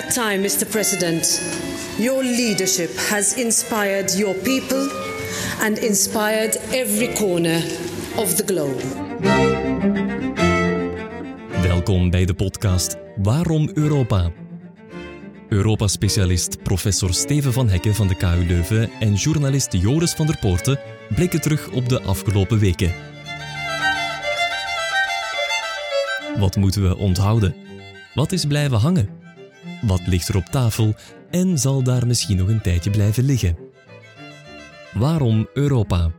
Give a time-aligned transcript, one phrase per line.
[0.00, 0.66] that time, Mr.
[0.70, 1.40] President,
[1.98, 4.88] your leadership has inspired your people
[5.60, 7.62] and inspired every corner
[8.16, 8.82] of the globe.
[11.62, 14.30] Welkom bij de podcast Waarom Europa?
[15.48, 20.78] Europa-specialist professor Steven van Hekken van de KU Leuven en journalist Joris van der Poorten
[21.14, 22.92] blikken terug op de afgelopen weken.
[26.38, 27.54] Wat moeten we onthouden?
[28.14, 29.23] Wat is blijven hangen?
[29.82, 30.94] Wat ligt er op tafel
[31.30, 33.56] en zal daar misschien nog een tijdje blijven liggen?
[34.92, 36.10] Waarom Europa?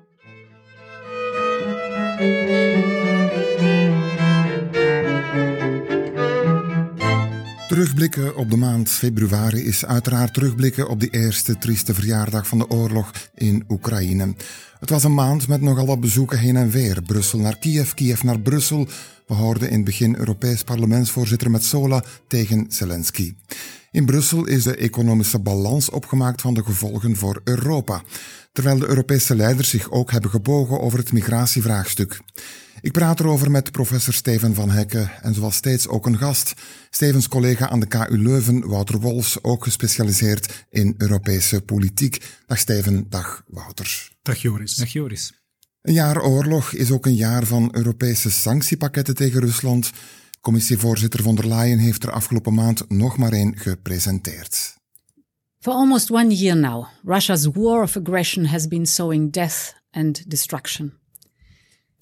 [7.68, 12.70] Terugblikken op de maand februari is uiteraard terugblikken op de eerste trieste verjaardag van de
[12.70, 14.34] oorlog in Oekraïne.
[14.80, 17.02] Het was een maand met nogal wat bezoeken heen en weer.
[17.02, 18.88] Brussel naar Kiev, Kiev naar Brussel.
[19.28, 23.36] We hoorden in het begin Europees parlementsvoorzitter Metsola tegen Zelensky.
[23.92, 28.04] In Brussel is de economische balans opgemaakt van de gevolgen voor Europa,
[28.52, 32.20] terwijl de Europese leiders zich ook hebben gebogen over het migratievraagstuk.
[32.82, 36.54] Ik praat erover met professor Steven van Hekken en zoals steeds ook een gast,
[36.90, 42.26] Stevens collega aan de KU Leuven, Wouter Wolfs, ook gespecialiseerd in Europese politiek.
[42.48, 44.12] Dag Steven, dag Wouter.
[44.22, 44.76] Dag Joris.
[44.76, 45.45] Dag Joris.
[45.86, 49.92] Een jaar oorlog is ook een jaar van Europese sanctiepakketten tegen Rusland.
[50.42, 54.78] Commissievoorzitter von der Leyen heeft er afgelopen maand nog maar één gepresenteerd.
[55.60, 60.94] For almost one year now, Russia's war of aggression has been sowing death and destruction.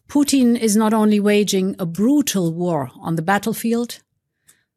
[0.05, 3.99] Putin is not only waging a brutal war on the battlefield,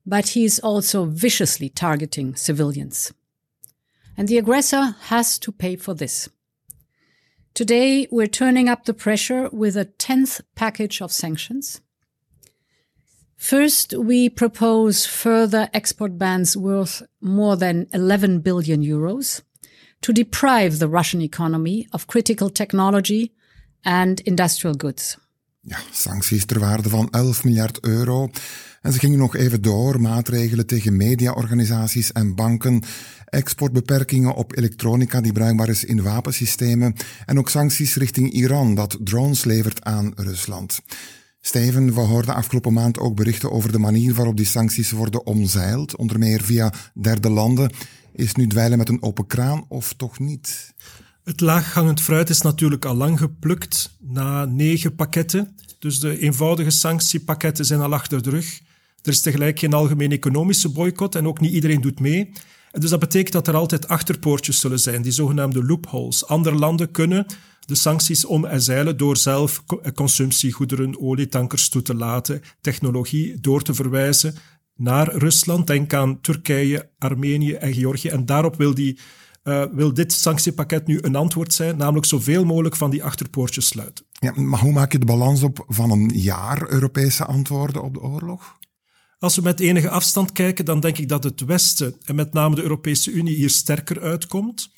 [0.03, 3.13] but he is also viciously targeting civilians.
[4.17, 6.29] And the aggressor has to pay for this.
[7.57, 11.81] Today, we're turning up the pressure with a 10th package of sanctions.
[13.39, 19.41] First, we propose further export bans worth more than 11 billion euros
[20.03, 23.33] to deprive the Russian economy of critical technology
[23.87, 25.17] and industrial goods.
[25.69, 28.31] Ja, sancties ter waarde van 11 miljard euro.
[28.83, 30.01] En ze gingen nog even door.
[30.01, 32.83] Maatregelen tegen mediaorganisaties en banken.
[33.25, 36.95] Exportbeperkingen op elektronica die bruikbaar is in wapensystemen.
[37.25, 40.81] En ook sancties richting Iran dat drones levert aan Rusland.
[41.41, 45.97] Steven, we hoorden afgelopen maand ook berichten over de manier waarop die sancties worden omzeild,
[45.97, 47.71] onder meer via derde landen.
[48.13, 50.75] Is nu dweilen met een open kraan of toch niet?
[51.27, 55.57] Het laaghangend fruit is natuurlijk al lang geplukt na negen pakketten.
[55.79, 58.61] Dus de eenvoudige sanctiepakketten zijn al achter de rug.
[59.03, 62.33] Er is tegelijk geen algemeen economische boycott en ook niet iedereen doet mee.
[62.71, 66.27] En dus dat betekent dat er altijd achterpoortjes zullen zijn, die zogenaamde loopholes.
[66.27, 67.27] Andere landen kunnen
[67.61, 69.65] de sancties omzeilen door zelf
[69.95, 74.35] consumptiegoederen, olietankers toe te laten, technologie door te verwijzen
[74.75, 75.67] naar Rusland.
[75.67, 78.09] Denk aan Turkije, Armenië en Georgië.
[78.09, 78.99] En daarop wil, die,
[79.49, 84.05] uh, wil dit sanctiepakket nu een antwoord zijn, namelijk zoveel mogelijk van die achterpoortjes sluiten.
[84.13, 88.01] Ja, maar hoe maak je de balans op van een jaar Europese antwoorden op de
[88.01, 88.59] oorlog?
[89.19, 92.55] Als we met enige afstand kijken, dan denk ik dat het Westen, en met name
[92.55, 94.75] de Europese Unie, hier sterker uitkomt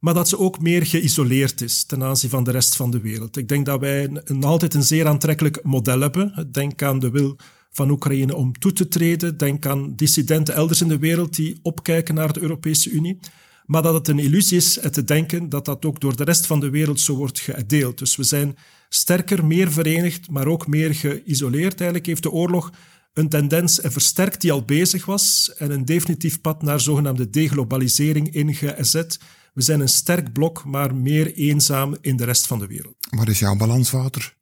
[0.00, 3.36] maar dat ze ook meer geïsoleerd is ten aanzien van de rest van de wereld.
[3.36, 6.48] Ik denk dat wij een, altijd een zeer aantrekkelijk model hebben.
[6.52, 7.36] Denk aan de wil
[7.70, 9.36] van Oekraïne om toe te treden.
[9.36, 13.18] Denk aan dissidenten elders in de wereld die opkijken naar de Europese Unie.
[13.70, 16.60] Maar dat het een illusie is te denken dat dat ook door de rest van
[16.60, 17.98] de wereld zo wordt gedeeld.
[17.98, 18.56] Dus we zijn
[18.88, 21.74] sterker, meer verenigd, maar ook meer geïsoleerd.
[21.74, 22.72] Eigenlijk heeft de oorlog
[23.12, 29.18] een tendens versterkt die al bezig was en een definitief pad naar zogenaamde deglobalisering ingezet
[29.54, 32.94] we zijn een sterk blok, maar meer eenzaam in de rest van de wereld.
[33.10, 34.34] Wat is jouw balans, Wouter?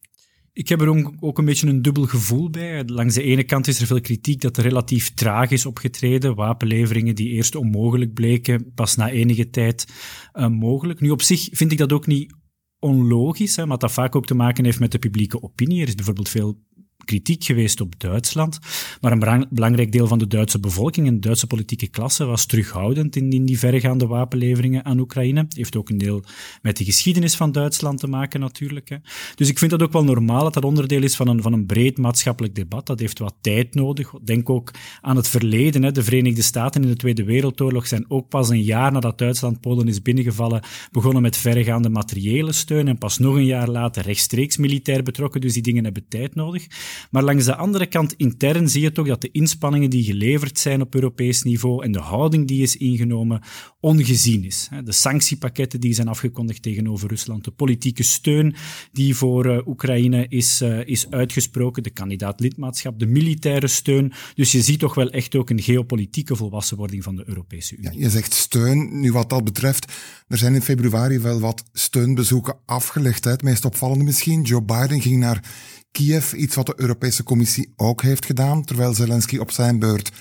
[0.58, 2.84] Ik heb er ook een beetje een dubbel gevoel bij.
[2.84, 6.34] Langs de ene kant is er veel kritiek dat er relatief traag is opgetreden.
[6.34, 9.86] Wapenleveringen die eerst onmogelijk bleken, pas na enige tijd
[10.34, 11.00] uh, mogelijk.
[11.00, 12.34] Nu op zich vind ik dat ook niet
[12.78, 15.82] onlogisch, hè, maar dat vaak ook te maken heeft met de publieke opinie.
[15.82, 16.62] Er is bijvoorbeeld veel
[17.04, 18.58] kritiek geweest op Duitsland.
[19.00, 23.16] Maar een belangrijk deel van de Duitse bevolking en de Duitse politieke klasse was terughoudend
[23.16, 25.46] in, in die verregaande wapenleveringen aan Oekraïne.
[25.48, 26.22] Heeft ook een deel
[26.62, 28.88] met de geschiedenis van Duitsland te maken natuurlijk.
[28.88, 28.96] Hè.
[29.34, 31.66] Dus ik vind dat ook wel normaal dat dat onderdeel is van een, van een
[31.66, 32.86] breed maatschappelijk debat.
[32.86, 34.12] Dat heeft wat tijd nodig.
[34.24, 34.70] Denk ook
[35.00, 35.82] aan het verleden.
[35.82, 35.92] Hè.
[35.92, 39.88] De Verenigde Staten in de Tweede Wereldoorlog zijn ook pas een jaar nadat Duitsland Polen
[39.88, 40.62] is binnengevallen
[40.92, 45.40] begonnen met verregaande materiële steun en pas nog een jaar later rechtstreeks militair betrokken.
[45.40, 46.66] Dus die dingen hebben tijd nodig.
[47.10, 50.80] Maar langs de andere kant, intern, zie je toch dat de inspanningen die geleverd zijn
[50.80, 53.42] op Europees niveau en de houding die is ingenomen,
[53.80, 54.68] ongezien is.
[54.84, 58.54] De sanctiepakketten die zijn afgekondigd tegenover Rusland, de politieke steun
[58.92, 64.12] die voor uh, Oekraïne is, uh, is uitgesproken, de kandidaat lidmaatschap, de militaire steun.
[64.34, 67.98] Dus je ziet toch wel echt ook een geopolitieke volwassenwording van de Europese Unie.
[67.98, 69.00] Je zegt steun.
[69.00, 69.92] Nu wat dat betreft,
[70.28, 73.24] er zijn in februari wel wat steunbezoeken afgelegd.
[73.24, 73.30] Hè.
[73.30, 75.44] Het meest opvallende misschien, Joe Biden ging naar
[75.91, 80.11] Kiev, iets wat de Europese Commissie ook heeft gedaan, terwijl Zelensky op zijn beurt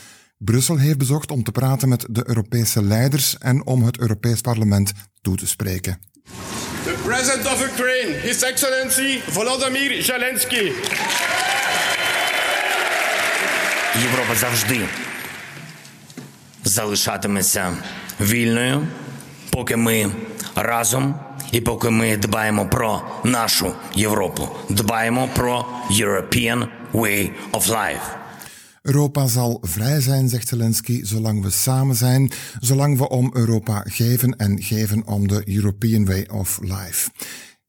[0.45, 4.93] Brussel heeft bezocht om te praten met de Europese leiders en om het Europees Parlement
[5.21, 5.99] toe te spreken.
[6.85, 10.73] The President of Ukraine, His Excellency Volodymyr Zelensky.
[14.03, 14.81] Європа завжди
[16.65, 17.77] залишатиметься
[18.21, 18.87] вільною,
[19.51, 20.11] поки ми
[20.55, 21.15] разом
[21.53, 28.23] і поки ми дбаємо про нашу Європу, дбаємо про European way of life.
[28.83, 32.31] Europa zal vrij zijn, zegt Zelensky, zolang we samen zijn,
[32.61, 37.11] zolang we om Europa geven en geven om de European Way of Life.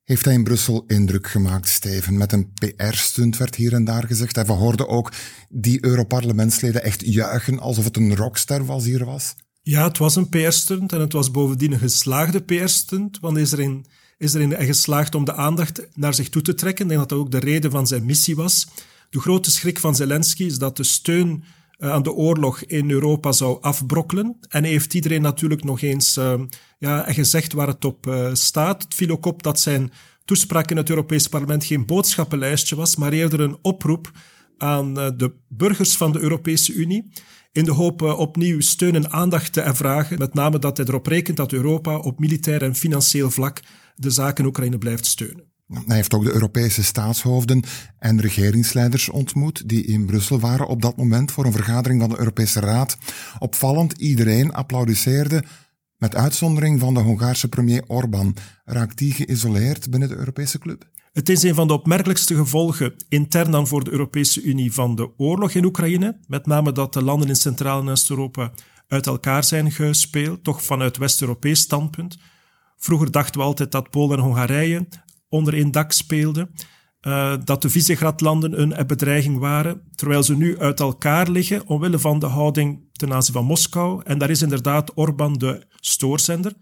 [0.03, 2.17] Heeft hij in Brussel indruk gemaakt, Steven?
[2.17, 4.37] Met een PR-stunt werd hier en daar gezegd.
[4.37, 5.11] En we hoorden ook
[5.49, 9.35] die Europarlementsleden echt juichen alsof het een rockster was hier was.
[9.68, 13.86] Ja, het was een PR-stunt en het was bovendien een geslaagde PR-stunt, want is erin,
[14.18, 16.84] is erin geslaagd om de aandacht naar zich toe te trekken.
[16.84, 18.68] Ik denk dat dat ook de reden van zijn missie was.
[19.10, 21.44] De grote schrik van Zelensky is dat de steun
[21.78, 24.36] uh, aan de oorlog in Europa zou afbrokkelen.
[24.48, 26.40] En heeft iedereen natuurlijk nog eens uh,
[26.78, 28.82] ja, gezegd waar het op uh, staat.
[28.82, 29.92] Het viel ook op dat zijn
[30.24, 34.10] toespraak in het Europees Parlement geen boodschappenlijstje was, maar eerder een oproep
[34.58, 37.10] aan de burgers van de Europese Unie
[37.52, 41.36] in de hoop opnieuw steun en aandacht te vragen, met name dat hij erop rekent
[41.36, 43.60] dat Europa op militair en financieel vlak
[43.94, 45.44] de zaken Oekraïne blijft steunen.
[45.68, 47.62] Hij heeft ook de Europese staatshoofden
[47.98, 52.18] en regeringsleiders ontmoet die in Brussel waren op dat moment voor een vergadering van de
[52.18, 52.98] Europese Raad.
[53.38, 55.44] Opvallend, iedereen applaudisseerde,
[55.96, 58.36] met uitzondering van de Hongaarse premier Orbán.
[58.64, 60.88] Raakt die geïsoleerd binnen de Europese club?
[61.18, 65.10] Het is een van de opmerkelijkste gevolgen intern dan voor de Europese Unie van de
[65.16, 66.18] oorlog in Oekraïne.
[66.26, 68.52] Met name dat de landen in Centraal- en Oost-Europa
[68.88, 72.18] uit elkaar zijn gespeeld, toch vanuit West-Europees standpunt.
[72.76, 74.88] Vroeger dachten we altijd dat Polen en Hongarije
[75.28, 76.50] onder één dak speelden.
[77.02, 82.18] Uh, dat de Visegrad-landen een bedreiging waren, terwijl ze nu uit elkaar liggen omwille van
[82.18, 84.02] de houding ten aanzien van Moskou.
[84.04, 86.52] En daar is inderdaad Orbán de stoorzender.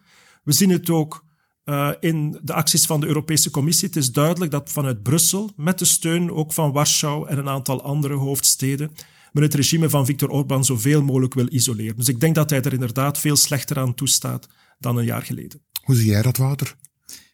[0.44, 1.25] We zien het ook
[1.66, 3.88] uh, in de acties van de Europese Commissie.
[3.88, 7.82] Het is duidelijk dat vanuit Brussel, met de steun ook van Warschau en een aantal
[7.82, 8.90] andere hoofdsteden,
[9.32, 11.96] men het regime van Viktor Orbán zoveel mogelijk wil isoleren.
[11.96, 14.48] Dus ik denk dat hij er inderdaad veel slechter aan toestaat
[14.78, 15.60] dan een jaar geleden.
[15.82, 16.76] Hoe zie jij dat, Wouter?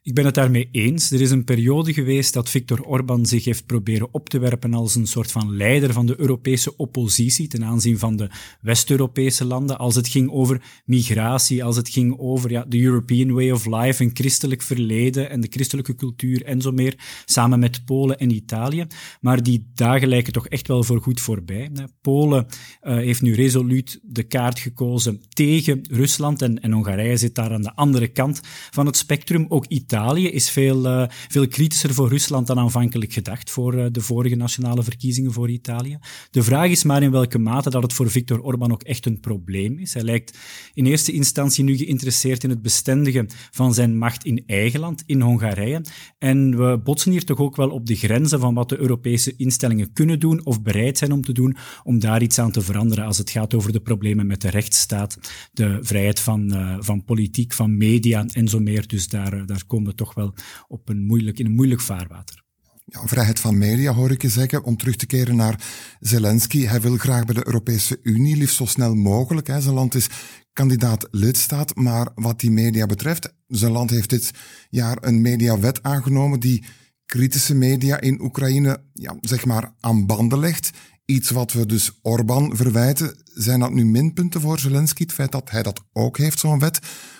[0.04, 1.10] Ik ben het daarmee eens.
[1.10, 4.94] Er is een periode geweest dat Viktor Orban zich heeft proberen op te werpen als
[4.94, 9.78] een soort van leider van de Europese oppositie ten aanzien van de West-Europese landen.
[9.78, 14.02] Als het ging over migratie, als het ging over ja, de European way of life,
[14.02, 18.86] een christelijk verleden en de christelijke cultuur en zo meer, samen met Polen en Italië.
[19.20, 21.70] Maar die dagen lijken toch echt wel voor goed voorbij.
[22.00, 22.46] Polen
[22.82, 27.62] uh, heeft nu resoluut de kaart gekozen tegen Rusland en, en Hongarije zit daar aan
[27.62, 28.40] de andere kant
[28.70, 29.46] van het spectrum.
[29.48, 33.86] Ook Italië Italië is veel, uh, veel kritischer voor Rusland dan aanvankelijk gedacht voor uh,
[33.90, 35.98] de vorige nationale verkiezingen voor Italië.
[36.30, 39.20] De vraag is maar in welke mate dat het voor Viktor Orban ook echt een
[39.20, 39.94] probleem is.
[39.94, 40.38] Hij lijkt
[40.74, 45.20] in eerste instantie nu geïnteresseerd in het bestendigen van zijn macht in eigen land, in
[45.20, 45.84] Hongarije.
[46.18, 49.92] En we botsen hier toch ook wel op de grenzen van wat de Europese instellingen
[49.92, 53.18] kunnen doen of bereid zijn om te doen om daar iets aan te veranderen als
[53.18, 55.18] het gaat over de problemen met de rechtsstaat,
[55.52, 58.86] de vrijheid van, uh, van politiek, van media en zo meer.
[58.86, 60.34] Dus daar, daar komen we toch wel
[60.68, 62.42] op een moeilijk, in een moeilijk vaarwater.
[62.84, 64.64] Ja, vrijheid van media hoor ik je zeggen.
[64.64, 65.64] Om terug te keren naar
[66.00, 66.64] Zelensky.
[66.64, 69.46] Hij wil graag bij de Europese Unie, liefst zo snel mogelijk.
[69.46, 69.60] Hè.
[69.60, 70.08] Zijn land is
[70.52, 71.74] kandidaat lidstaat.
[71.76, 74.30] Maar wat die media betreft, zijn land heeft dit
[74.70, 76.64] jaar een mediawet aangenomen die
[77.06, 80.70] kritische media in Oekraïne ja, zeg maar aan banden legt.
[81.04, 83.16] Iets wat we dus Orbán verwijten.
[83.24, 86.78] Zijn dat nu minpunten voor Zelensky, het feit dat hij dat ook heeft, zo'n wet?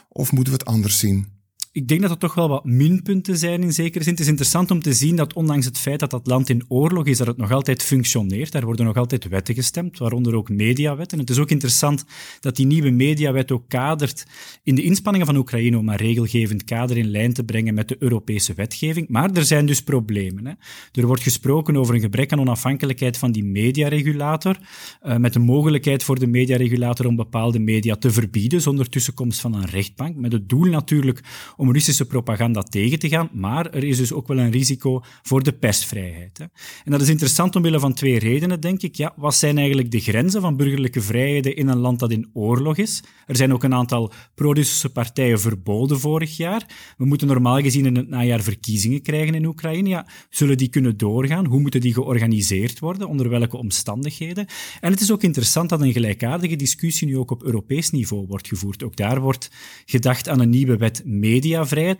[0.08, 1.26] Of moeten we het anders zien?
[1.72, 4.12] Ik denk dat er toch wel wat minpunten zijn in zekere zin.
[4.12, 7.06] Het is interessant om te zien dat ondanks het feit dat dat land in oorlog
[7.06, 8.52] is, dat het nog altijd functioneert.
[8.52, 11.18] Daar worden nog altijd wetten gestemd, waaronder ook mediawetten.
[11.18, 12.04] Het is ook interessant
[12.40, 14.26] dat die nieuwe mediawet ook kadert
[14.62, 17.96] in de inspanningen van Oekraïne om een regelgevend kader in lijn te brengen met de
[17.98, 19.08] Europese wetgeving.
[19.08, 20.46] Maar er zijn dus problemen.
[20.46, 20.52] Hè.
[21.00, 24.58] Er wordt gesproken over een gebrek aan onafhankelijkheid van die mediaregulator,
[25.02, 29.54] uh, met de mogelijkheid voor de mediaregulator om bepaalde media te verbieden zonder tussenkomst van
[29.54, 31.20] een rechtbank, met het doel natuurlijk
[31.62, 35.42] om Russische propaganda tegen te gaan, maar er is dus ook wel een risico voor
[35.42, 36.38] de persvrijheid.
[36.38, 36.44] Hè.
[36.84, 38.94] En dat is interessant omwille van twee redenen, denk ik.
[38.94, 42.76] Ja, wat zijn eigenlijk de grenzen van burgerlijke vrijheden in een land dat in oorlog
[42.76, 43.02] is?
[43.26, 46.94] Er zijn ook een aantal pro-Russische partijen verboden vorig jaar.
[46.96, 49.88] We moeten normaal gezien in het najaar verkiezingen krijgen in Oekraïne.
[49.88, 51.46] Ja, zullen die kunnen doorgaan?
[51.46, 53.08] Hoe moeten die georganiseerd worden?
[53.08, 54.46] Onder welke omstandigheden?
[54.80, 58.48] En het is ook interessant dat een gelijkaardige discussie nu ook op Europees niveau wordt
[58.48, 58.82] gevoerd.
[58.82, 59.50] Ook daar wordt
[59.84, 61.02] gedacht aan een nieuwe wet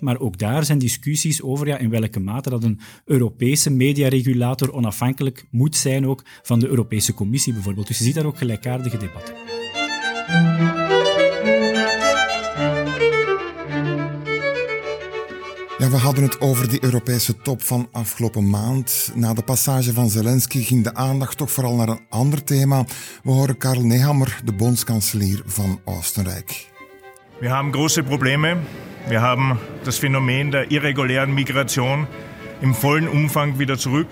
[0.00, 5.46] maar ook daar zijn discussies over ja, in welke mate dat een Europese mediaregulator onafhankelijk
[5.50, 7.86] moet zijn ook van de Europese Commissie bijvoorbeeld.
[7.86, 9.34] Dus je ziet daar ook gelijkaardige debatten.
[15.78, 19.12] Ja, we hadden het over die Europese top van afgelopen maand.
[19.14, 22.84] Na de passage van Zelensky ging de aandacht toch vooral naar een ander thema.
[23.22, 26.71] We horen Karl Nehammer, de bondskanselier van Oostenrijk.
[27.42, 28.58] We hebben große Probleme.
[29.08, 32.06] We hebben das Phänomen der irregulären Migration
[32.60, 34.06] im vollen Umfang wieder zurück.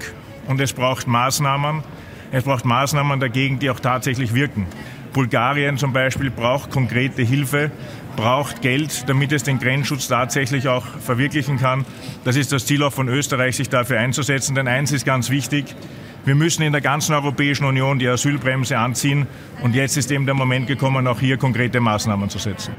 [0.48, 1.84] Und es braucht Maßnahmen.
[2.32, 4.66] Es braucht Maßnahmen dagegen, die auch tatsächlich wirken.
[5.12, 7.70] Bulgarien zum Beispiel braucht konkrete Hilfe
[8.16, 11.86] braucht Geld, damit es den Grenzschutz tatsächlich auch verwirklichen kann.
[12.24, 14.56] Das ist das Ziel auch von Österreich, sich dafür einzusetzen.
[14.56, 15.76] Denn eins ist ganz wichtig,
[16.24, 19.28] wir müssen in der ganzen Europäischen Union die Asylbremse anziehen.
[19.62, 22.74] Und jetzt ist eben der Moment gekommen, auch hier konkrete Maßnahmen zu setzen.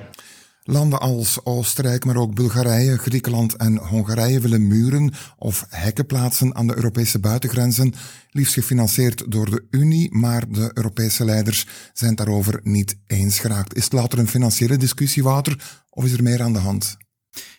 [0.72, 6.68] Landen als Oostenrijk, maar ook Bulgarije, Griekenland en Hongarije willen muren of hekken plaatsen aan
[6.68, 7.94] de Europese buitengrenzen,
[8.30, 13.76] liefst gefinancierd door de Unie, maar de Europese leiders zijn daarover niet eens geraakt.
[13.76, 16.98] Is het later een financiële discussie, Wouter, of is er meer aan de hand?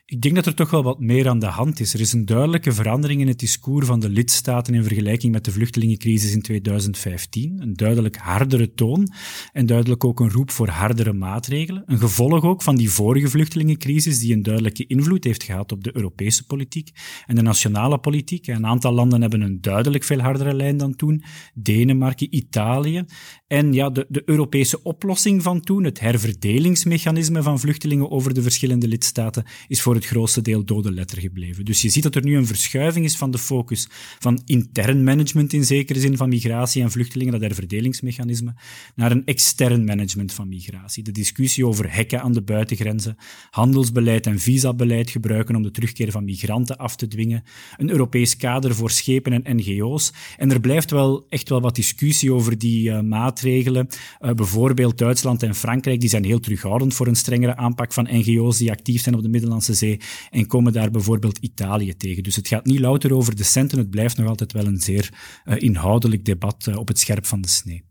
[0.05, 1.95] Ik denk dat er toch wel wat meer aan de hand is.
[1.95, 5.53] Er is een duidelijke verandering in het discours van de lidstaten in vergelijking met de
[5.53, 7.63] vluchtelingencrisis in 2015.
[7.63, 9.13] Een duidelijk hardere toon
[9.53, 11.83] en duidelijk ook een roep voor hardere maatregelen.
[11.87, 15.97] Een gevolg ook van die vorige vluchtelingencrisis die een duidelijke invloed heeft gehad op de
[15.97, 16.91] Europese politiek
[17.27, 18.47] en de nationale politiek.
[18.47, 21.23] Een aantal landen hebben een duidelijk veel hardere lijn dan toen.
[21.55, 23.05] Denemarken, Italië.
[23.47, 28.89] En ja, de, de Europese oplossing van toen, het herverdelingsmechanisme van vluchtelingen over de verschillende
[28.89, 31.65] lidstaten, is voor het grootste deel dode letter gebleven.
[31.65, 35.53] Dus je ziet dat er nu een verschuiving is van de focus van intern management
[35.53, 38.55] in zekere zin van migratie en vluchtelingen, dat herverdelingsmechanisme,
[38.95, 41.03] naar een extern management van migratie.
[41.03, 43.17] De discussie over hekken aan de buitengrenzen,
[43.51, 47.45] handelsbeleid en visabeleid gebruiken om de terugkeer van migranten af te dwingen,
[47.77, 50.13] een Europees kader voor schepen en NGO's.
[50.37, 53.89] En er blijft wel echt wel wat discussie over die uh, maatregelen.
[54.21, 58.59] Uh, bijvoorbeeld Duitsland en Frankrijk, die zijn heel terughoudend voor een strengere aanpak van NGO's
[58.59, 59.82] die actief zijn op de Middellandse Zee
[60.31, 62.23] en komen daar bijvoorbeeld Italië tegen.
[62.23, 65.13] Dus het gaat niet louter over de centen, het blijft nog altijd wel een zeer
[65.45, 67.85] uh, inhoudelijk debat uh, op het scherp van de snee.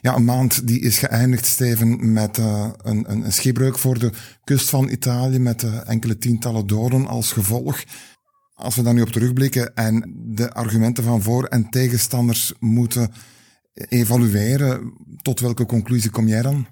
[0.00, 4.12] Ja, een maand die is geëindigd, Steven, met uh, een, een, schipbreuk voor de
[4.44, 7.84] kust van Italië met enkele tientallen doden als gevolg.
[8.54, 13.12] Als we daar nu op terugblikken en de argumenten van voor- en tegenstanders moeten
[13.74, 16.66] evalueren, tot welke conclusie kom jij dan?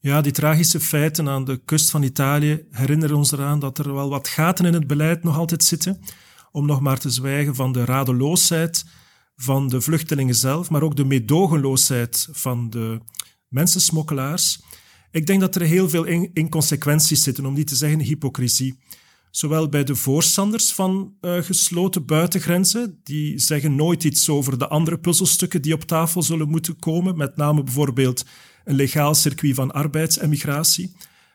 [0.00, 4.08] Ja, die tragische feiten aan de kust van Italië herinneren ons eraan dat er wel
[4.08, 6.00] wat gaten in het beleid nog altijd zitten.
[6.50, 8.84] Om nog maar te zwijgen van de radeloosheid
[9.36, 13.00] van de vluchtelingen zelf, maar ook de meedogenloosheid van de
[13.48, 14.60] mensensmokkelaars.
[15.10, 18.78] Ik denk dat er heel veel inconsequenties zitten, om niet te zeggen hypocrisie.
[19.30, 24.98] Zowel bij de voorstanders van uh, gesloten buitengrenzen, die zeggen nooit iets over de andere
[24.98, 28.24] puzzelstukken die op tafel zullen moeten komen, met name bijvoorbeeld
[28.68, 30.92] een legaal circuit van arbeidsemigratie.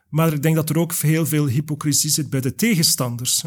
[0.10, 3.44] Maar ik denk dat er ook heel veel hypocrisie zit bij de tegenstanders.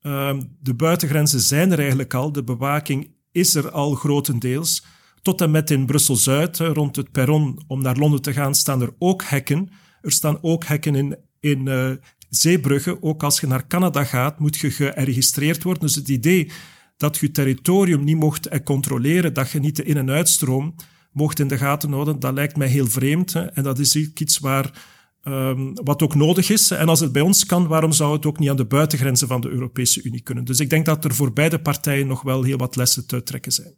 [0.00, 4.84] Ehm, de buitengrenzen zijn er eigenlijk al, de bewaking is er al grotendeels.
[5.22, 8.94] Tot en met in Brussel-Zuid, rond het perron om naar Londen te gaan, staan er
[8.98, 9.70] ook hekken.
[10.00, 11.90] Er staan ook hekken in, in uh,
[12.28, 13.02] zeebruggen.
[13.02, 15.82] Ook als je naar Canada gaat, moet je geregistreerd worden.
[15.82, 16.50] Dus het idee
[16.96, 20.74] dat je territorium niet mocht controleren, dat je niet de in- en uitstroom
[21.12, 23.34] mocht in de gaten houden, dat lijkt mij heel vreemd.
[23.34, 24.84] En dat is iets waar,
[25.24, 26.70] um, wat ook nodig is.
[26.70, 29.40] En als het bij ons kan, waarom zou het ook niet aan de buitengrenzen van
[29.40, 30.44] de Europese Unie kunnen?
[30.44, 33.52] Dus ik denk dat er voor beide partijen nog wel heel wat lessen te trekken
[33.52, 33.74] zijn.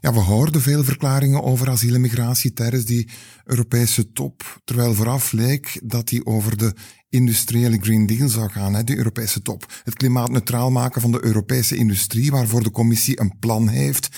[0.00, 3.08] Ja, we hoorden veel verklaringen over asiel en migratie tijdens die
[3.44, 6.74] Europese top, terwijl vooraf leek dat die over de
[7.08, 9.66] industriële Green Deal zou gaan, hè, die Europese top.
[9.84, 14.08] Het klimaatneutraal maken van de Europese industrie, waarvoor de commissie een plan heeft.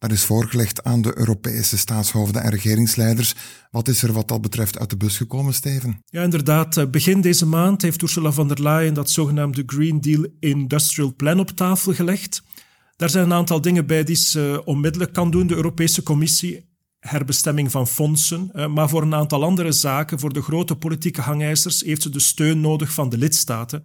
[0.00, 3.34] Dat is voorgelegd aan de Europese staatshoofden en regeringsleiders.
[3.70, 6.02] Wat is er wat dat betreft uit de bus gekomen, Steven?
[6.06, 6.76] Ja, inderdaad.
[6.76, 11.38] Eh, begin deze maand heeft Ursula von der Leyen dat zogenaamde Green Deal Industrial Plan
[11.38, 12.42] op tafel gelegd.
[12.96, 16.68] Daar zijn een aantal dingen bij die ze onmiddellijk kan doen, de Europese Commissie.
[17.00, 18.50] Herbestemming van fondsen.
[18.52, 22.20] Eh, maar voor een aantal andere zaken, voor de grote politieke hangijzers, heeft ze de
[22.20, 23.84] steun nodig van de lidstaten.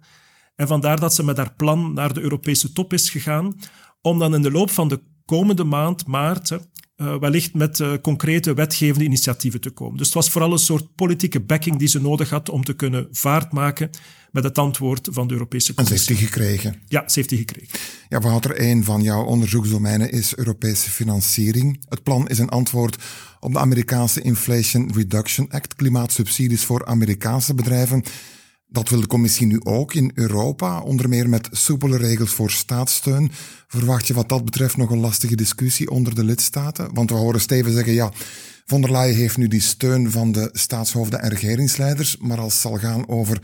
[0.54, 3.54] En vandaar dat ze met haar plan naar de Europese top is gegaan,
[4.00, 8.54] om dan in de loop van de komende maand, maart, uh, wellicht met uh, concrete
[8.54, 9.96] wetgevende initiatieven te komen.
[9.96, 13.08] Dus het was vooral een soort politieke backing die ze nodig had om te kunnen
[13.10, 13.90] vaart maken
[14.30, 15.98] met het antwoord van de Europese Commissie.
[15.98, 16.82] En ze heeft die gekregen?
[16.88, 17.78] Ja, ze heeft die gekregen.
[18.08, 21.84] Ja, Wouter, een van jouw onderzoeksdomeinen is Europese financiering.
[21.88, 23.02] Het plan is een antwoord
[23.40, 28.04] op de Amerikaanse Inflation Reduction Act, klimaatsubsidies voor Amerikaanse bedrijven.
[28.76, 33.30] Dat wil de commissie nu ook in Europa, onder meer met soepele regels voor staatssteun.
[33.66, 36.94] Verwacht je wat dat betreft nog een lastige discussie onder de lidstaten?
[36.94, 38.12] Want we horen Steven zeggen, ja,
[38.64, 42.62] von der Leyen heeft nu die steun van de staatshoofden en regeringsleiders, maar als het
[42.62, 43.40] zal gaan over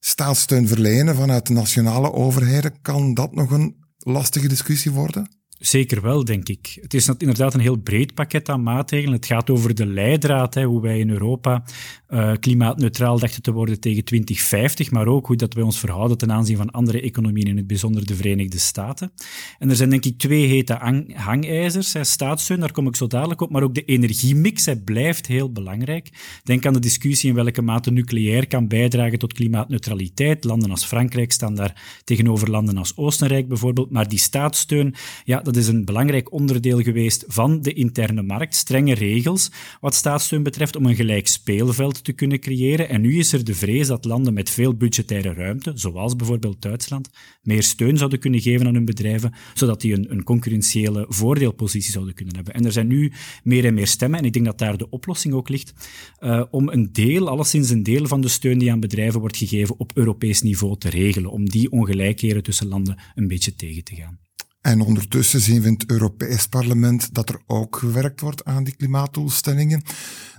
[0.00, 5.28] staatssteun verlenen vanuit nationale overheden, kan dat nog een lastige discussie worden?
[5.66, 6.78] Zeker wel, denk ik.
[6.80, 9.14] Het is inderdaad een heel breed pakket aan maatregelen.
[9.14, 11.64] Het gaat over de leidraad, hè, hoe wij in Europa
[12.08, 16.32] uh, klimaatneutraal dachten te worden tegen 2050, maar ook hoe dat wij ons verhouden ten
[16.32, 19.12] aanzien van andere economieën, in het bijzonder de Verenigde Staten.
[19.58, 21.92] En er zijn denk ik twee hete hangijzers.
[21.92, 22.04] Hè.
[22.04, 26.10] Staatssteun, daar kom ik zo dadelijk op, maar ook de energiemix hè, blijft heel belangrijk.
[26.44, 30.44] Denk aan de discussie in welke mate nucleair kan bijdragen tot klimaatneutraliteit.
[30.44, 34.94] Landen als Frankrijk staan daar tegenover landen als Oostenrijk bijvoorbeeld, maar die staatssteun,
[35.24, 38.54] ja, dat is een belangrijk onderdeel geweest van de interne markt.
[38.54, 42.88] Strenge regels wat staatssteun betreft om een gelijk speelveld te kunnen creëren.
[42.88, 47.10] En nu is er de vrees dat landen met veel budgettaire ruimte, zoals bijvoorbeeld Duitsland,
[47.42, 52.14] meer steun zouden kunnen geven aan hun bedrijven, zodat die een, een concurrentiële voordeelpositie zouden
[52.14, 52.54] kunnen hebben.
[52.54, 55.34] En er zijn nu meer en meer stemmen, en ik denk dat daar de oplossing
[55.34, 55.72] ook ligt,
[56.20, 59.78] uh, om een deel, alleszins een deel van de steun die aan bedrijven wordt gegeven,
[59.78, 64.25] op Europees niveau te regelen, om die ongelijkheden tussen landen een beetje tegen te gaan.
[64.66, 68.76] En ondertussen zien we in het Europees Parlement dat er ook gewerkt wordt aan die
[68.76, 69.82] klimaatdoelstellingen.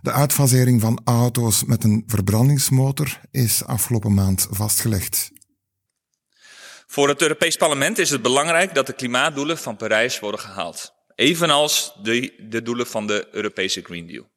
[0.02, 5.32] De uitfasering van auto's met een verbrandingsmotor is afgelopen maand vastgelegd.
[6.88, 10.94] Voor het Europees Parlement is het belangrijk dat de klimaatdoelen van Parijs worden gehaald.
[11.16, 14.30] Evenals de, de doelen van de Europese Green Deal.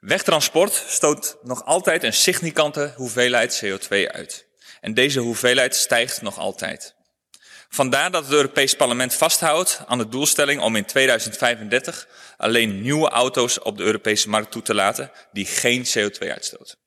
[0.00, 4.46] Wegtransport stoot nog altijd een significante hoeveelheid CO2 uit.
[4.80, 6.93] En deze hoeveelheid stijgt nog altijd.
[7.74, 13.62] Vandaar dat het Europees Parlement vasthoudt aan de doelstelling om in 2035 alleen nieuwe auto's
[13.62, 16.78] op de Europese markt toe te laten die geen CO2 uitstoten.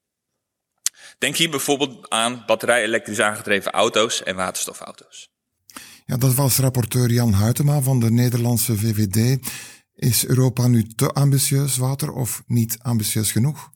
[1.17, 5.29] Denk hier bijvoorbeeld aan batterij-elektrisch aangedreven auto's en waterstofauto's.
[6.05, 9.39] Ja, dat was rapporteur Jan Huytema van de Nederlandse VVD.
[9.95, 13.69] Is Europa nu te ambitieus, Water, of niet ambitieus genoeg?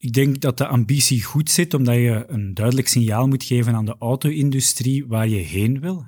[0.00, 3.84] Ik denk dat de ambitie goed zit, omdat je een duidelijk signaal moet geven aan
[3.84, 6.04] de auto-industrie waar je heen wil.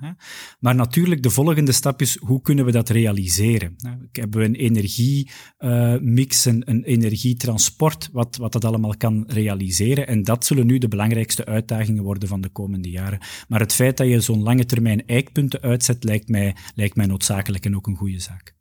[0.59, 3.75] Maar natuurlijk, de volgende stap is, hoe kunnen we dat realiseren?
[4.11, 10.07] Hebben we een energiemix, een, een energietransport, wat, wat dat allemaal kan realiseren?
[10.07, 13.19] En dat zullen nu de belangrijkste uitdagingen worden van de komende jaren.
[13.47, 17.65] Maar het feit dat je zo'n lange termijn eikpunten uitzet, lijkt mij, lijkt mij noodzakelijk
[17.65, 18.55] en ook een goede zaak.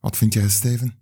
[0.00, 1.00] Wat vind jij, Steven?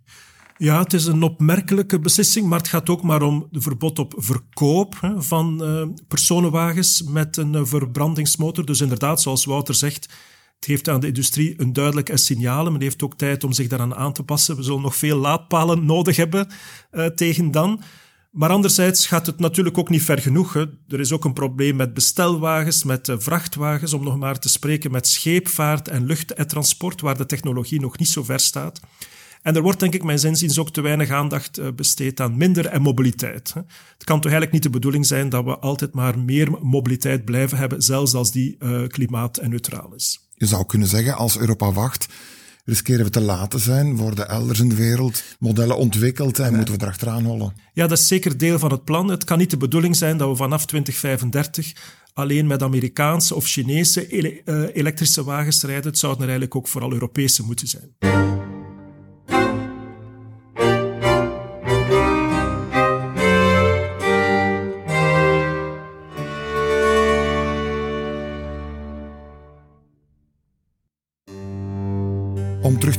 [0.61, 4.13] Ja, het is een opmerkelijke beslissing, maar het gaat ook maar om de verbod op
[4.17, 8.65] verkoop van uh, personenwagens met een uh, verbrandingsmotor.
[8.65, 10.03] Dus inderdaad, zoals Wouter zegt,
[10.55, 12.71] het geeft aan de industrie een duidelijke signalen.
[12.71, 14.55] Men heeft ook tijd om zich daaraan aan te passen.
[14.55, 16.47] We zullen nog veel laadpalen nodig hebben
[16.91, 17.81] uh, tegen dan.
[18.31, 20.55] Maar anderzijds gaat het natuurlijk ook niet ver genoeg.
[20.87, 25.07] Er is ook een probleem met bestelwagens, met vrachtwagens, om nog maar te spreken met
[25.07, 28.79] scheepvaart en luchttransport, waar de technologie nog niet zo ver staat.
[29.41, 32.65] En er wordt, denk ik, mijn zinziens ook te weinig aandacht eh, besteed aan minder
[32.65, 33.53] en mobiliteit.
[33.53, 37.57] Het kan toch eigenlijk niet de bedoeling zijn dat we altijd maar meer mobiliteit blijven
[37.57, 40.19] hebben, zelfs als die uh, klimaat- en neutraal is.
[40.33, 42.07] Je zou kunnen zeggen, als Europa wacht,
[42.65, 46.73] riskeren we te laat te zijn, worden elders in de wereld modellen ontwikkeld en moeten
[46.73, 47.53] we erachteraan hollen.
[47.73, 49.07] Ja, dat is zeker deel van het plan.
[49.07, 51.73] Het kan niet de bedoeling zijn dat we vanaf 2035
[52.13, 54.09] alleen met Amerikaanse of Chinese
[54.45, 55.89] uh, elektrische wagens rijden.
[55.89, 58.50] Het zouden er eigenlijk ook vooral Europese moeten zijn.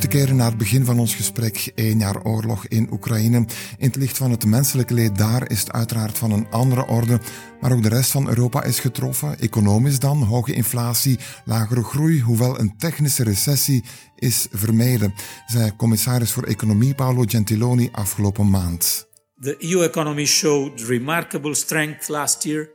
[0.02, 3.36] Te keren naar het begin van ons gesprek, één jaar oorlog in Oekraïne.
[3.78, 7.20] In het licht van het menselijke leed daar is het uiteraard van een andere orde.
[7.60, 9.38] Maar ook de rest van Europa is getroffen.
[9.38, 13.84] Economisch dan, hoge inflatie, lagere groei, hoewel een technische recessie
[14.16, 15.14] is vermeden,
[15.46, 19.08] zei commissaris voor Economie Paolo Gentiloni afgelopen maand.
[19.40, 22.70] The EU economy showed remarkable strength last year.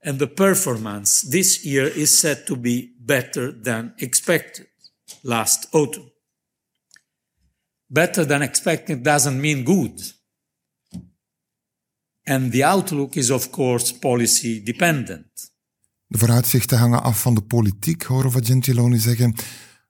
[0.00, 4.66] And the performance this year is set to be better than expected
[5.22, 6.16] last autumn.
[7.90, 10.16] Better than expected doesn't mean good.
[12.22, 15.52] And the outlook is, of course, policy dependent.
[16.06, 19.34] De vooruitzichten hangen af van de politiek, horen we Gentiloni zeggen.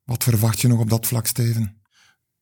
[0.04, 1.80] Wat verwacht je nog op dat vlak, Steven?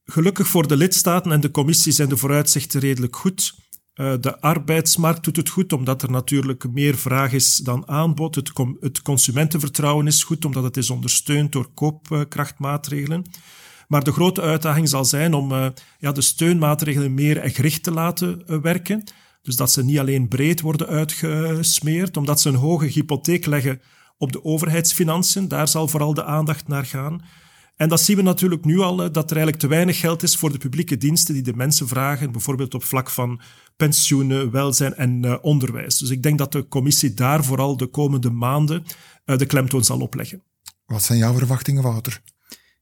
[0.05, 3.55] Gelukkig voor de lidstaten en de commissie zijn de vooruitzichten redelijk goed.
[3.95, 8.35] Eh, de arbeidsmarkt doet het goed, omdat er natuurlijk meer vraag is dan aanbod.
[8.35, 13.25] Het, het consumentenvertrouwen is goed, omdat het is ondersteund door koopkrachtmaatregelen.
[13.87, 15.67] Maar de grote uitdaging zal zijn om uh,
[15.99, 19.05] ja, de steunmaatregelen meer gericht te laten uh, werken.
[19.43, 23.81] Dus dat ze niet alleen breed worden uitgesmeerd, omdat ze een hoge hypotheek leggen
[24.19, 25.49] op de overheidsfinanciën.
[25.49, 27.23] Daar zal vooral de aandacht naar gaan.
[27.77, 30.53] En dat zien we natuurlijk nu al, dat er eigenlijk te weinig geld is voor
[30.53, 33.41] de publieke diensten die de mensen vragen, bijvoorbeeld op vlak van
[33.77, 35.99] pensioenen, welzijn en onderwijs.
[35.99, 38.85] Dus ik denk dat de commissie daar vooral de komende maanden
[39.25, 40.43] de klemtoon zal opleggen.
[40.87, 42.23] Wat zijn jouw verwachtingen, Wouter?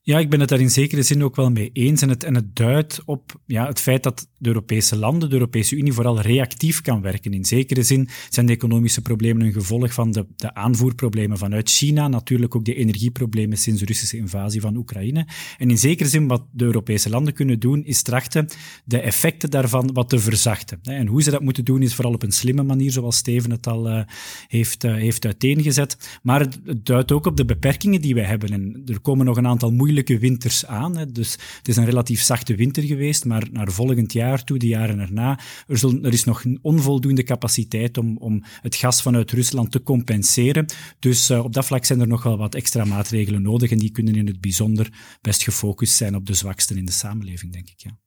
[0.06, 2.02] Ja, ik ben het daar in zekere zin ook wel mee eens.
[2.02, 5.76] En het, en het duidt op ja, het feit dat de Europese landen, de Europese
[5.76, 7.32] Unie, vooral reactief kan werken.
[7.32, 12.08] In zekere zin zijn de economische problemen een gevolg van de, de aanvoerproblemen vanuit China,
[12.08, 15.26] natuurlijk ook de energieproblemen sinds de Russische invasie van Oekraïne.
[15.58, 18.48] En in zekere zin wat de Europese landen kunnen doen, is trachten
[18.84, 20.78] de effecten daarvan wat te verzachten.
[20.82, 23.66] En hoe ze dat moeten doen, is vooral op een slimme manier, zoals Steven het
[23.66, 24.02] al uh,
[24.48, 26.18] heeft, uh, heeft uiteengezet.
[26.22, 28.48] Maar het, het duidt ook op de beperkingen die wij hebben.
[28.48, 30.96] En er komen nog een aantal moeilijke moeilijke winters aan.
[30.96, 31.12] Hè.
[31.12, 34.98] Dus het is een relatief zachte winter geweest, maar naar volgend jaar toe, de jaren
[34.98, 40.66] erna, er, er is nog onvoldoende capaciteit om, om het gas vanuit Rusland te compenseren.
[40.98, 43.90] Dus uh, op dat vlak zijn er nog wel wat extra maatregelen nodig en die
[43.90, 47.80] kunnen in het bijzonder best gefocust zijn op de zwaksten in de samenleving, denk ik.
[47.80, 48.03] Ja.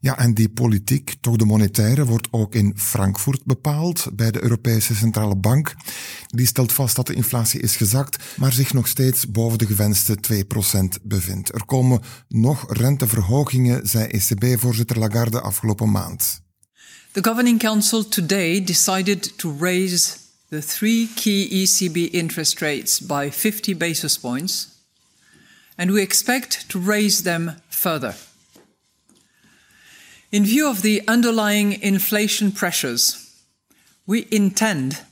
[0.00, 4.94] Ja, en die politiek, toch de monetaire, wordt ook in Frankfurt bepaald bij de Europese
[4.94, 5.74] Centrale Bank.
[6.26, 10.16] Die stelt vast dat de inflatie is gezakt, maar zich nog steeds boven de gewenste
[10.32, 11.54] 2% bevindt.
[11.54, 16.40] Er komen nog renteverhogingen, zei ECB-voorzitter Lagarde afgelopen maand.
[17.12, 20.16] The Governing Council today decided to raise
[20.48, 24.68] the three key ECB interest rates by 50 basis points,
[25.76, 28.14] and we expect to raise them further.
[30.32, 33.34] In view of the underlying inflation pressures,
[34.06, 35.02] we intend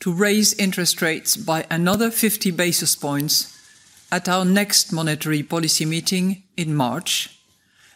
[0.00, 3.56] to raise interest rates by another 50 basis points
[4.10, 7.30] at our next monetary policy meeting in March,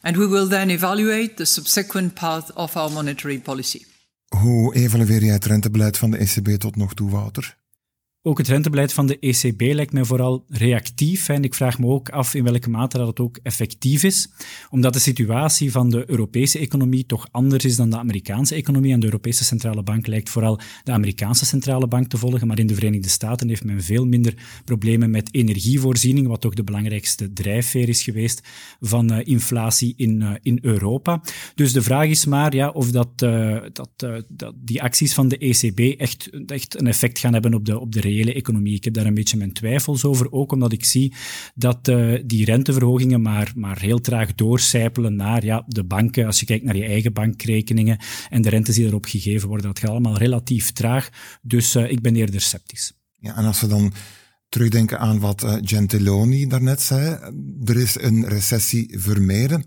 [0.03, 3.85] and we will then evaluate the subsequent path of our monetary policy.
[4.29, 7.57] Hoe evalueer jij het rentebeleid van de ECB tot nog toe, Wouter?
[8.23, 11.29] Ook het rentebeleid van de ECB lijkt mij vooral reactief.
[11.29, 14.29] En ik vraag me ook af in welke mate dat het ook effectief is.
[14.71, 18.93] Omdat de situatie van de Europese economie toch anders is dan de Amerikaanse economie.
[18.93, 22.47] En de Europese Centrale Bank lijkt vooral de Amerikaanse Centrale Bank te volgen.
[22.47, 26.65] Maar in de Verenigde Staten heeft men veel minder problemen met energievoorziening, wat toch de
[26.65, 28.49] belangrijkste drijfveer is geweest
[28.81, 31.23] van uh, inflatie in, uh, in Europa.
[31.55, 35.39] Dus de vraag is maar ja, of dat, uh, dat, dat die acties van de
[35.39, 38.75] ECB echt, echt een effect gaan hebben op de, op de reële economie.
[38.75, 41.15] Ik heb daar een beetje mijn twijfels over, ook omdat ik zie
[41.55, 46.27] dat uh, die renteverhogingen maar, maar heel traag doorcijpelen naar ja, de banken.
[46.27, 49.79] Als je kijkt naar je eigen bankrekeningen en de rentes die erop gegeven worden, dat
[49.79, 51.09] gaat allemaal relatief traag.
[51.43, 52.93] Dus uh, ik ben eerder sceptisch.
[53.19, 53.93] Ja, en als we dan
[54.49, 57.19] terugdenken aan wat uh, Gentiloni daarnet zei,
[57.65, 59.65] er is een recessie vermeden.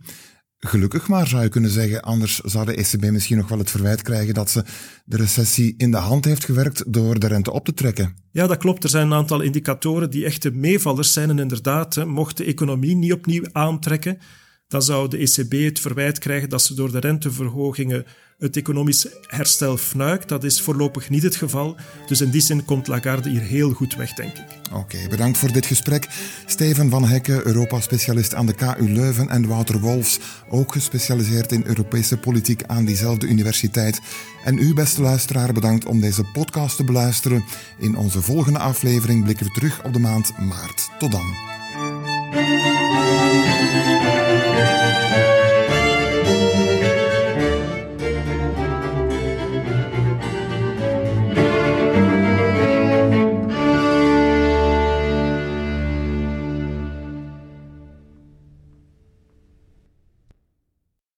[0.66, 2.02] Gelukkig maar, zou je kunnen zeggen.
[2.02, 4.64] Anders zou de ECB misschien nog wel het verwijt krijgen dat ze
[5.06, 8.16] de recessie in de hand heeft gewerkt door de rente op te trekken.
[8.32, 8.84] Ja, dat klopt.
[8.84, 11.30] Er zijn een aantal indicatoren die echte meevallers zijn.
[11.30, 14.18] En inderdaad, mocht de economie niet opnieuw aantrekken,
[14.74, 18.06] dan zou de ECB het verwijt krijgen dat ze door de renteverhogingen
[18.38, 20.30] het economisch herstel fnuikt.
[20.30, 21.76] Dat is voorlopig niet het geval.
[22.08, 24.46] Dus in die zin komt Lagarde hier heel goed weg, denk ik.
[24.72, 26.08] Oké, bedankt voor dit gesprek.
[26.46, 32.18] Steven van Hekken, Europa-specialist aan de KU Leuven en Wouter Wolfs, ook gespecialiseerd in Europese
[32.18, 34.02] politiek aan diezelfde universiteit.
[34.44, 37.44] En u, beste luisteraar, bedankt om deze podcast te beluisteren.
[37.80, 40.90] In onze volgende aflevering blikken we terug op de maand maart.
[41.00, 41.52] Tot dan.
[44.54, 45.33] Música